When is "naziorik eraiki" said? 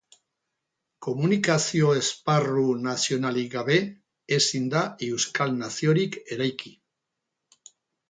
5.63-6.77